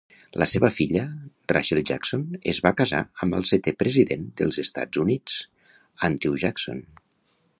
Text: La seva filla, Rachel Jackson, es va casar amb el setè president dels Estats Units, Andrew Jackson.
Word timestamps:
La 0.41 0.45
seva 0.51 0.69
filla, 0.77 1.01
Rachel 1.51 1.81
Jackson, 1.89 2.23
es 2.53 2.61
va 2.67 2.71
casar 2.79 3.03
amb 3.27 3.37
el 3.41 3.45
setè 3.51 3.75
president 3.83 4.25
dels 4.41 4.59
Estats 4.65 5.03
Units, 5.05 5.39
Andrew 6.11 6.41
Jackson. 6.45 6.83